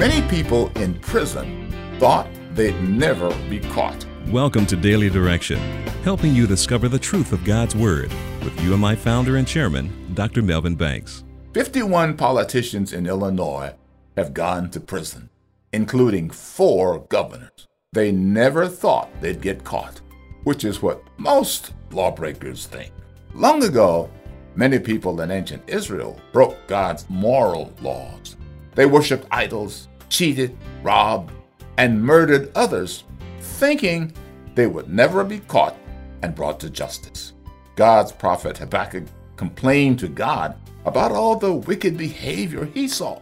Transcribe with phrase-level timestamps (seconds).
[0.00, 4.06] Many people in prison thought they'd never be caught.
[4.28, 5.58] Welcome to Daily Direction,
[6.02, 8.10] helping you discover the truth of God's Word
[8.42, 10.40] with UMI founder and chairman, Dr.
[10.40, 11.22] Melvin Banks.
[11.52, 13.74] 51 politicians in Illinois
[14.16, 15.28] have gone to prison,
[15.74, 17.68] including four governors.
[17.92, 20.00] They never thought they'd get caught,
[20.44, 22.90] which is what most lawbreakers think.
[23.34, 24.10] Long ago,
[24.54, 28.38] many people in ancient Israel broke God's moral laws.
[28.74, 31.32] They worshiped idols, cheated, robbed,
[31.78, 33.04] and murdered others,
[33.40, 34.12] thinking
[34.54, 35.76] they would never be caught
[36.22, 37.32] and brought to justice.
[37.76, 39.04] God's prophet Habakkuk
[39.36, 43.18] complained to God about all the wicked behavior he saw.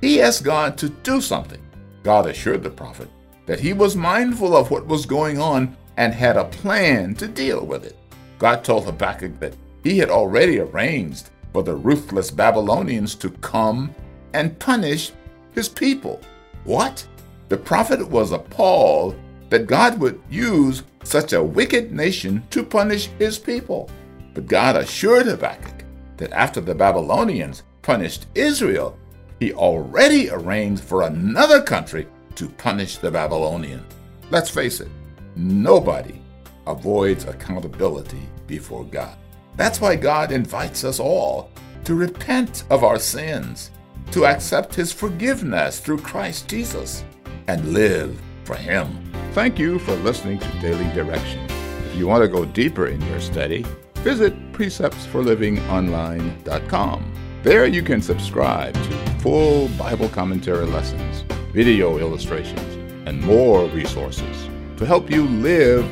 [0.00, 1.60] He asked God to do something.
[2.02, 3.08] God assured the prophet
[3.46, 7.66] that he was mindful of what was going on and had a plan to deal
[7.66, 7.96] with it.
[8.38, 13.94] God told Habakkuk that he had already arranged for the ruthless Babylonians to come
[14.32, 15.12] and punish
[15.58, 16.20] his people.
[16.62, 17.04] What?
[17.48, 19.18] The prophet was appalled
[19.50, 23.90] that God would use such a wicked nation to punish his people.
[24.34, 25.84] But God assured Habakkuk
[26.18, 28.96] that after the Babylonians punished Israel,
[29.40, 32.06] he already arranged for another country
[32.36, 33.92] to punish the Babylonians.
[34.30, 34.88] Let's face it,
[35.34, 36.20] nobody
[36.68, 39.16] avoids accountability before God.
[39.56, 41.50] That's why God invites us all
[41.82, 43.72] to repent of our sins,
[44.12, 47.04] to accept His forgiveness through Christ Jesus,
[47.46, 49.10] and live for Him.
[49.32, 51.40] Thank you for listening to Daily Direction.
[51.86, 53.64] If you want to go deeper in your study,
[53.96, 57.14] visit preceptsforlivingonline.com.
[57.42, 64.86] There you can subscribe to full Bible commentary lessons, video illustrations, and more resources to
[64.86, 65.84] help you live